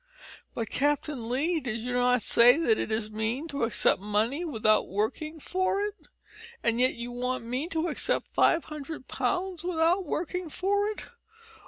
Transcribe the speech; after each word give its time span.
"But 0.55 0.71
Captain 0.71 1.29
Lee, 1.29 1.59
did 1.59 1.79
you 1.81 1.93
not 1.93 2.23
say 2.23 2.57
that 2.57 2.79
it 2.79 2.91
is 2.91 3.11
mean 3.11 3.47
to 3.49 3.63
accept 3.65 4.01
money 4.01 4.43
without 4.43 4.87
working 4.89 5.39
for 5.39 5.79
it, 5.79 6.07
and 6.63 6.79
yet 6.81 6.95
you 6.95 7.11
want 7.11 7.45
me 7.45 7.67
to 7.67 7.87
accept 7.87 8.33
five 8.33 8.65
hundred 8.65 9.07
pounds 9.07 9.63
without 9.63 10.03
working 10.07 10.49
for 10.49 10.87
it?" 10.87 11.05